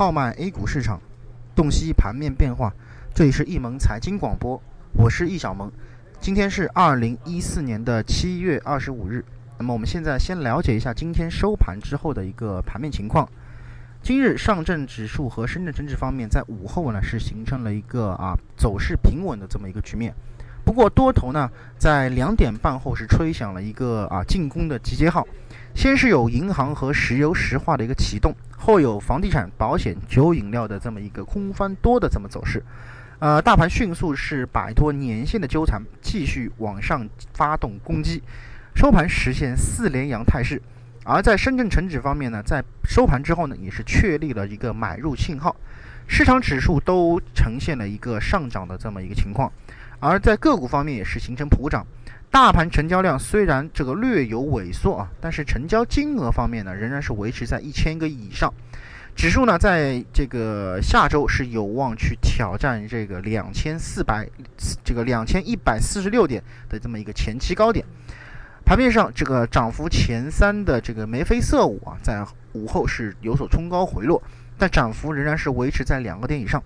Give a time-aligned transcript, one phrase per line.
[0.00, 0.98] 号脉 A 股市场，
[1.54, 2.72] 洞悉盘面变化。
[3.14, 4.58] 这里是易盟财经广播，
[4.94, 5.70] 我是易小萌。
[6.18, 9.22] 今天是二零一四年的七月二十五日。
[9.58, 13.28] 那么我们现在先了解一下今天收盘之后的一个盘面情况。
[14.02, 20.14] 今日上证指数和深圳成指方面在午后呢是形成了一个啊走势平稳的这么一个局面。
[20.64, 21.46] 不过多头呢
[21.76, 25.26] 在两点半后是吹响了一个啊进攻的集结号，
[25.74, 32.62] 先是有银行和石油石化的一个启动，后有房地产、保险、酒饮料的这么一个空翻多的这么走势。
[33.18, 38.22] 呃，大盘迅速是摆脱年线的纠缠，继续往上发动攻击，
[38.74, 40.60] 收盘实现四连阳态势。
[41.04, 45.56] 而在深圳成指方面呢，在收盘之后呢，也是确立了一个买入信号，
[46.06, 49.50] 市场指数都呈现了一个上涨的这么一个情况。
[49.98, 51.86] 而在个股方面也是形成普涨，
[52.30, 58.54] 大盘成交量虽然这个略有萎缩啊，但是成交金额方面呢，仍然是维持在一千个亿以上。
[59.16, 64.28] 指数呢，在这个下周是有望去挑战这个两千四百
[64.84, 67.84] 这个两千一百四十六点的这么一个前期高点。
[68.64, 74.22] 盘面上，这个涨幅前三的这个眉飞色舞啊，在午后是有所冲高回落，
[74.56, 76.62] 但涨幅仍然是维持在两个点以上。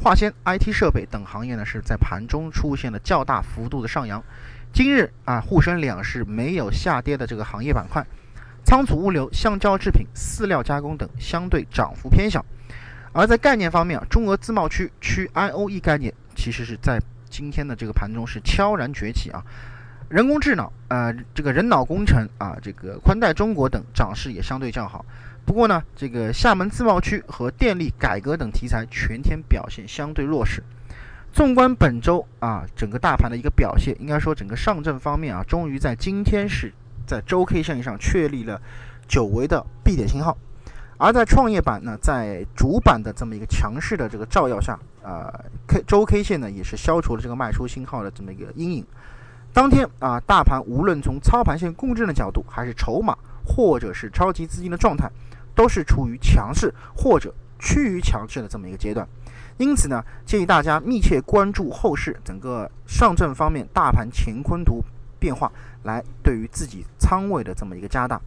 [0.00, 4.22] 化纤、IT 设备等行业呢，是在盘中出现了较大幅度的上扬。
[4.72, 8.06] 今日啊，沪深两市没有下跌的这个行业板块，
[8.64, 12.44] 仓储物流、橡胶制品、饲料加工等相对涨幅偏小。
[13.12, 19.42] 而在概念方面啊，中俄自贸区区 IOE 概念其实是在今天的这个盘中是悄然崛起啊。
[20.08, 25.04] 人工智能啊，这个人脑工程啊，这个宽带中国等涨势也相对较好。
[25.44, 30.62] 不过呢，这个厦门自贸区和电力改革等题材全天表现相对弱势。
[31.30, 36.72] 纵观本周啊，整个大盘的一个表现，应该说整个上证方面啊，终于在今天是
[37.06, 38.60] 在周 K 线上确立了
[39.06, 40.36] 久违的 B 点信号。
[40.96, 45.32] 而在创业板呢，在主板的这么一个强势的这个照耀下，啊
[45.66, 48.86] ，K 周 K 线呢也是消除了这个卖出信号的这么一个阴影。
[49.52, 55.10] 当天啊，大盘无论从操盘线共振的角度，还是筹码，或者是超级资金的状态，
[55.54, 59.06] 都是处于强势或者趋于强势的这么一个阶段。
[59.56, 64.80] 因此呢，建议大家密切关注后市整个上证方面大盘乾坤图
[65.18, 65.50] 变化，
[65.82, 68.20] 来对于自己仓位的这么一个加大。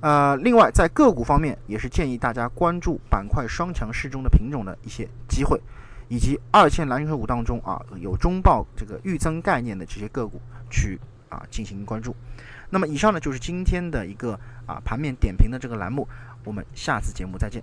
[0.00, 5.58] 呃，另外在个股方面，也是建议大家关注板块双强势中的品种的一些机会。
[6.08, 10.40] 以及二线蓝筹股当中啊，有中报这个预增概念的这些个股
[10.70, 12.14] 去啊进行关注。
[12.70, 16.08] 那么以上呢就是今天的一个啊盘面点评的这个栏目，
[16.44, 17.62] 我们下次节目再见。